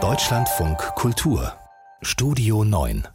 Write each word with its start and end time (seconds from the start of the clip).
Deutschlandfunk 0.00 0.78
Kultur 0.94 1.52
Studio 2.00 2.62
9 2.62 3.08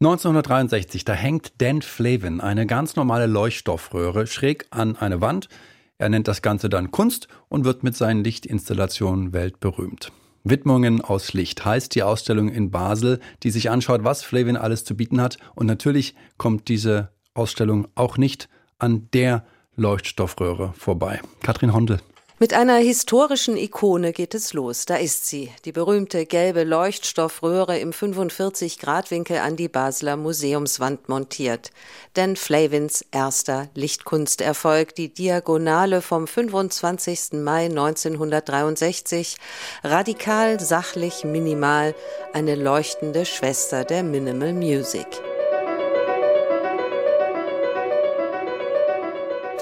1963, 0.00 1.04
da 1.04 1.12
hängt 1.12 1.60
Dan 1.60 1.82
Flavin 1.82 2.40
eine 2.40 2.66
ganz 2.66 2.96
normale 2.96 3.26
Leuchtstoffröhre 3.26 4.26
schräg 4.26 4.66
an 4.70 4.96
eine 4.96 5.20
Wand. 5.20 5.50
Er 5.98 6.08
nennt 6.08 6.26
das 6.26 6.40
Ganze 6.40 6.70
dann 6.70 6.90
Kunst 6.90 7.28
und 7.50 7.66
wird 7.66 7.82
mit 7.82 7.94
seinen 7.94 8.24
Lichtinstallationen 8.24 9.34
weltberühmt. 9.34 10.10
Widmungen 10.42 11.02
aus 11.02 11.34
Licht 11.34 11.62
heißt 11.66 11.94
die 11.94 12.02
Ausstellung 12.02 12.48
in 12.48 12.70
Basel, 12.70 13.20
die 13.42 13.50
sich 13.50 13.68
anschaut, 13.68 14.04
was 14.04 14.24
Flavin 14.24 14.56
alles 14.56 14.84
zu 14.84 14.96
bieten 14.96 15.20
hat. 15.20 15.36
Und 15.54 15.66
natürlich 15.66 16.14
kommt 16.38 16.68
diese 16.68 17.10
Ausstellung 17.34 17.88
auch 17.94 18.16
nicht 18.16 18.48
an 18.78 19.10
der 19.12 19.44
Leuchtstoffröhre 19.76 20.72
vorbei. 20.78 21.20
Katrin 21.42 21.74
Hondel. 21.74 22.00
Mit 22.42 22.54
einer 22.54 22.78
historischen 22.78 23.56
Ikone 23.56 24.12
geht 24.12 24.34
es 24.34 24.52
los. 24.52 24.84
Da 24.84 24.96
ist 24.96 25.28
sie, 25.28 25.52
die 25.64 25.70
berühmte 25.70 26.26
gelbe 26.26 26.64
Leuchtstoffröhre 26.64 27.78
im 27.78 27.92
45-Grad-Winkel 27.92 29.38
an 29.38 29.54
die 29.54 29.68
Basler 29.68 30.16
Museumswand 30.16 31.08
montiert. 31.08 31.70
Denn 32.16 32.34
Flavins 32.34 33.04
erster 33.12 33.68
Lichtkunsterfolg, 33.76 34.92
die 34.96 35.14
Diagonale 35.14 36.02
vom 36.02 36.26
25. 36.26 37.34
Mai 37.34 37.66
1963, 37.66 39.36
radikal, 39.84 40.58
sachlich, 40.58 41.22
minimal, 41.22 41.94
eine 42.32 42.56
leuchtende 42.56 43.24
Schwester 43.24 43.84
der 43.84 44.02
Minimal 44.02 44.52
Music. 44.52 45.21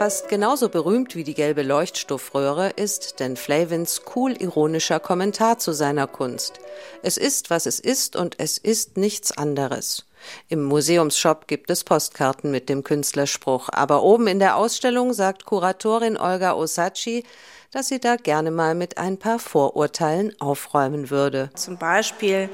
Fast 0.01 0.31
genauso 0.31 0.71
berühmt 0.71 1.15
wie 1.15 1.25
die 1.25 1.35
gelbe 1.35 1.63
Leuchtstoffröhre 1.63 2.71
ist 2.71 3.21
Dan 3.21 3.37
Flavins 3.37 4.01
cool 4.17 4.33
ironischer 4.33 4.99
Kommentar 4.99 5.59
zu 5.59 5.73
seiner 5.73 6.07
Kunst. 6.07 6.59
Es 7.03 7.19
ist, 7.19 7.51
was 7.51 7.67
es 7.67 7.79
ist 7.79 8.17
und 8.17 8.37
es 8.39 8.57
ist 8.57 8.97
nichts 8.97 9.31
anderes. 9.37 10.07
Im 10.49 10.65
Museumsshop 10.65 11.47
gibt 11.49 11.71
es 11.71 11.85
Postkarten 11.85 12.51
mit 12.51 12.71
dem 12.71 12.83
Künstlerspruch, 12.83 13.69
aber 13.73 14.03
oben 14.03 14.27
in 14.27 14.39
der 14.39 14.57
Ausstellung 14.57 15.13
sagt 15.13 15.45
Kuratorin 15.45 16.17
Olga 16.17 16.55
Osachi, 16.55 17.23
dass 17.71 17.89
sie 17.89 18.01
da 18.01 18.17
gerne 18.17 18.51
mal 18.51 18.75
mit 18.75 18.97
ein 18.97 19.19
paar 19.19 19.39
Vorurteilen 19.39 20.35
aufräumen 20.41 21.11
würde. 21.11 21.51
Zum 21.57 21.77
Beispiel 21.77 22.49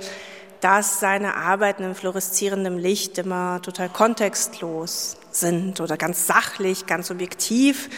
dass 0.61 1.01
seine 1.01 1.37
Arbeiten 1.37 1.85
im 1.85 1.95
fluoreszierenden 1.95 2.79
Licht 2.79 3.19
immer 3.19 3.61
total 3.63 3.89
kontextlos 3.89 5.17
sind 5.37 5.81
oder 5.81 5.97
ganz 5.97 6.27
sachlich, 6.27 6.87
ganz 6.87 7.11
objektiv 7.11 7.89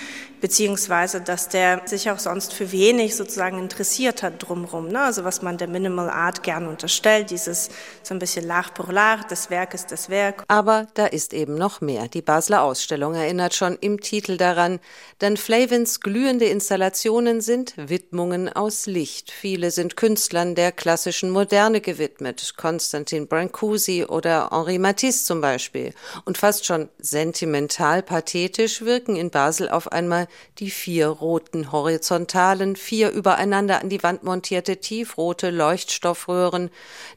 beziehungsweise 0.41 1.21
dass 1.21 1.49
der 1.49 1.83
sich 1.87 2.11
auch 2.11 2.19
sonst 2.19 2.53
für 2.53 2.73
wenig 2.73 3.17
sozusagen 3.17 3.59
interessiert 3.59 4.23
hat 4.23 4.35
drumherum. 4.39 4.89
Ne? 4.89 5.01
Also 5.01 5.25
was 5.25 5.43
man 5.43 5.59
der 5.59 5.69
Minimal 5.69 6.11
Art 6.11 6.43
gern 6.43 6.69
unterstellt, 6.69 7.31
dieses 7.31 7.71
so 8.03 8.15
ein 8.15 8.19
bisschen 8.19 8.47
Lach 8.47 8.73
pour 8.75 8.93
Lach, 8.93 9.25
das 9.25 9.51
Werk 9.51 9.75
ist 9.75 9.91
das 9.93 10.09
Werk. 10.09 10.45
Aber 10.49 10.87
da 10.95 11.07
ist 11.07 11.33
eben 11.33 11.55
noch 11.55 11.81
mehr. 11.81 12.09
Die 12.09 12.23
Basler 12.23 12.63
Ausstellung 12.63 13.15
erinnert 13.15 13.55
schon 13.55 13.77
im 13.81 14.01
Titel 14.01 14.37
daran, 14.37 14.81
denn 15.21 15.37
Flavins 15.37 16.01
glühende 16.01 16.47
Installationen 16.47 17.41
sind 17.41 17.75
Widmungen 17.77 18.49
aus 18.49 18.87
Licht. 18.87 19.31
Viele 19.31 19.71
sind 19.71 19.97
Künstlern 19.97 20.55
der 20.55 20.73
klassischen 20.73 21.31
Moderne 21.31 21.81
gewidmet, 21.81 22.55
Konstantin 22.57 23.27
Brancusi 23.27 24.05
oder 24.05 24.51
Henri 24.53 24.79
Matisse 24.79 25.25
zum 25.25 25.41
Beispiel. 25.41 25.93
Und 26.25 26.39
fast 26.39 26.67
schon 26.67 26.89
sentimental 27.29 28.03
pathetisch 28.03 28.81
wirken 28.83 29.15
in 29.15 29.31
Basel 29.31 29.69
auf 29.69 29.93
einmal 29.93 30.29
die 30.59 30.71
vier 30.71 31.09
roten 31.09 31.73
horizontalen, 31.73 32.75
vier 32.75 33.11
übereinander 33.11 33.81
an 33.83 33.91
die 33.91 34.03
Wand 34.03 34.23
montierte 34.23 34.79
tiefrote 34.79 35.51
Leuchtstoffröhren, 35.51 36.71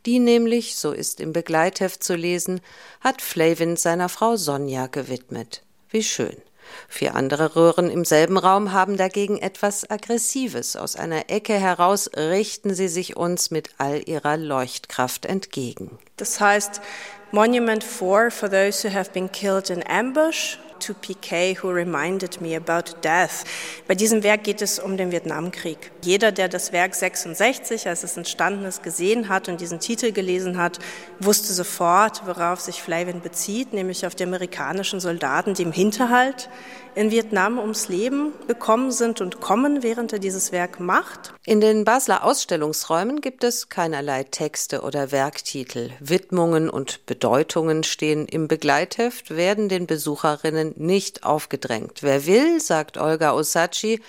die 0.05 0.19
nämlich, 0.19 0.75
so 0.75 0.91
ist 0.91 1.21
im 1.21 1.31
Begleitheft 1.31 2.03
zu 2.03 2.15
lesen, 2.15 2.59
hat 2.99 3.21
Flavin 3.21 3.77
seiner 3.77 4.09
Frau 4.09 4.35
Sonja 4.35 4.87
gewidmet. 4.87 5.63
Wie 5.89 6.03
schön. 6.03 6.35
Vier 6.87 7.15
andere 7.15 7.55
Röhren 7.55 7.89
im 7.89 8.05
selben 8.05 8.37
Raum 8.37 8.71
haben 8.71 8.97
dagegen 8.97 9.37
etwas 9.37 9.89
Aggressives. 9.89 10.75
Aus 10.75 10.95
einer 10.95 11.29
Ecke 11.29 11.53
heraus 11.53 12.09
richten 12.15 12.73
sie 12.73 12.87
sich 12.87 13.17
uns 13.17 13.51
mit 13.51 13.69
all 13.77 14.01
ihrer 14.07 14.37
Leuchtkraft 14.37 15.25
entgegen. 15.25 15.97
Das 16.17 16.39
heißt, 16.39 16.81
Monument 17.31 17.83
4 17.83 18.29
for 18.31 18.49
those 18.49 18.83
who 18.83 18.93
have 18.93 19.11
been 19.11 19.31
killed 19.31 19.69
in 19.69 19.83
ambush 19.87 20.57
to 20.81 20.93
PK 20.93 21.61
who 21.61 21.69
reminded 21.69 22.41
me 22.41 22.55
about 22.55 22.95
death. 23.03 23.43
Bei 23.87 23.95
diesem 23.95 24.23
Werk 24.23 24.43
geht 24.43 24.61
es 24.61 24.79
um 24.79 24.97
den 24.97 25.11
Vietnamkrieg. 25.11 25.91
Jeder, 26.03 26.31
der 26.31 26.49
das 26.49 26.71
Werk 26.71 26.95
66, 26.95 27.87
als 27.87 28.03
es 28.03 28.17
entstanden 28.17 28.65
ist, 28.65 28.83
gesehen 28.83 29.29
hat 29.29 29.47
und 29.47 29.61
diesen 29.61 29.79
Titel 29.79 30.11
gelesen 30.11 30.57
hat, 30.57 30.79
wusste 31.19 31.53
sofort, 31.53 32.25
worauf 32.25 32.59
sich 32.59 32.81
Flavin 32.81 33.21
bezieht, 33.21 33.73
nämlich 33.73 34.05
auf 34.05 34.15
die 34.15 34.23
amerikanischen 34.23 34.99
Soldaten, 34.99 35.53
die 35.53 35.63
im 35.63 35.71
Hinterhalt 35.71 36.49
in 36.95 37.11
Vietnam 37.11 37.59
ums 37.59 37.87
Leben 37.87 38.33
gekommen 38.47 38.91
sind 38.91 39.21
und 39.21 39.39
kommen, 39.41 39.83
während 39.83 40.13
er 40.13 40.19
dieses 40.19 40.51
Werk 40.51 40.79
macht. 40.79 41.33
In 41.45 41.61
den 41.61 41.85
Basler 41.85 42.23
Ausstellungsräumen 42.23 43.21
gibt 43.21 43.43
es 43.43 43.69
keinerlei 43.69 44.23
Texte 44.23 44.81
oder 44.81 45.11
Werktitel. 45.11 45.91
Widmungen 45.99 46.69
und 46.69 47.05
Bedeutungen 47.05 47.83
stehen 47.83 48.25
im 48.25 48.47
Begleitheft, 48.47 49.35
werden 49.35 49.69
den 49.69 49.87
Besucherinnen 49.87 50.73
nicht 50.77 51.23
aufgedrängt. 51.23 52.03
Wer 52.03 52.25
will, 52.25 52.59
sagt 52.59 52.97
Olga 52.97 53.33
Osachi, 53.33 54.01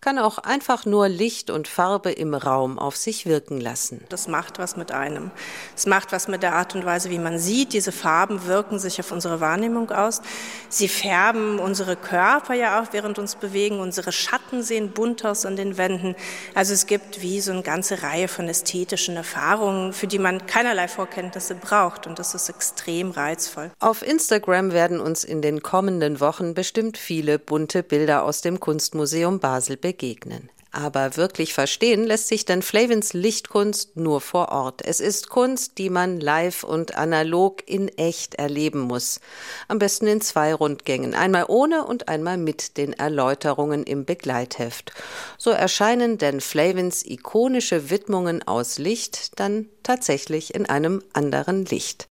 kann 0.00 0.18
auch 0.18 0.38
einfach 0.38 0.86
nur 0.86 1.08
Licht 1.08 1.50
und 1.50 1.68
Farbe 1.68 2.10
im 2.10 2.32
Raum 2.32 2.78
auf 2.78 2.96
sich 2.96 3.26
wirken 3.26 3.60
lassen. 3.60 4.02
Das 4.08 4.28
macht 4.28 4.58
was 4.58 4.76
mit 4.76 4.92
einem. 4.92 5.30
Es 5.76 5.84
macht 5.84 6.12
was 6.12 6.26
mit 6.26 6.42
der 6.42 6.54
Art 6.54 6.74
und 6.74 6.86
Weise, 6.86 7.10
wie 7.10 7.18
man 7.18 7.38
sieht. 7.38 7.74
Diese 7.74 7.92
Farben 7.92 8.46
wirken 8.46 8.78
sich 8.78 8.98
auf 8.98 9.12
unsere 9.12 9.40
Wahrnehmung 9.40 9.90
aus. 9.90 10.22
Sie 10.70 10.88
färben 10.88 11.58
unsere 11.58 11.96
Körper 11.96 12.54
ja 12.54 12.80
auch 12.80 12.92
während 12.92 13.18
uns 13.18 13.34
bewegen. 13.34 13.78
Unsere 13.78 14.10
Schatten 14.10 14.62
sehen 14.62 14.92
bunt 14.92 15.26
aus 15.26 15.44
an 15.44 15.56
den 15.56 15.76
Wänden. 15.76 16.16
Also 16.54 16.72
es 16.72 16.86
gibt 16.86 17.20
wie 17.20 17.42
so 17.42 17.52
eine 17.52 17.62
ganze 17.62 18.02
Reihe 18.02 18.28
von 18.28 18.48
ästhetischen 18.48 19.16
Erfahrungen, 19.16 19.92
für 19.92 20.06
die 20.06 20.18
man 20.18 20.46
keinerlei 20.46 20.88
Vorkenntnisse 20.88 21.56
braucht. 21.56 22.06
Und 22.06 22.18
das 22.18 22.34
ist 22.34 22.48
extrem 22.48 23.10
reizvoll. 23.10 23.70
Auf 23.80 24.00
Instagram 24.00 24.72
werden 24.72 24.98
uns 24.98 25.24
in 25.24 25.42
den 25.42 25.62
kommenden 25.62 26.20
Wochen 26.20 26.54
bestimmt 26.54 26.96
viele 26.96 27.38
bunte 27.38 27.82
Bilder 27.82 28.22
aus 28.22 28.40
dem 28.40 28.60
Kunstmuseum 28.60 29.40
Basel 29.40 29.76
begegnen 29.76 29.89
begegnen. 29.90 30.50
Aber 30.72 31.16
wirklich 31.16 31.52
verstehen 31.52 32.04
lässt 32.04 32.28
sich 32.28 32.44
denn 32.44 32.62
Flavins 32.62 33.12
Lichtkunst 33.12 33.96
nur 33.96 34.20
vor 34.20 34.50
Ort. 34.50 34.82
Es 34.84 35.00
ist 35.00 35.28
Kunst, 35.28 35.78
die 35.78 35.90
man 35.90 36.20
live 36.20 36.62
und 36.62 36.94
analog 36.94 37.68
in 37.68 37.88
echt 37.88 38.36
erleben 38.36 38.78
muss. 38.78 39.18
Am 39.66 39.80
besten 39.80 40.06
in 40.06 40.20
zwei 40.20 40.54
Rundgängen. 40.54 41.14
Einmal 41.14 41.46
ohne 41.48 41.84
und 41.84 42.08
einmal 42.08 42.36
mit 42.36 42.76
den 42.76 42.92
Erläuterungen 42.92 43.82
im 43.82 44.04
Begleitheft. 44.04 44.92
So 45.38 45.50
erscheinen 45.50 46.18
denn 46.18 46.40
Flavins 46.40 47.04
ikonische 47.04 47.90
Widmungen 47.90 48.46
aus 48.46 48.78
Licht 48.78 49.40
dann 49.40 49.68
tatsächlich 49.82 50.54
in 50.54 50.66
einem 50.66 51.02
anderen 51.12 51.64
Licht. 51.64 52.09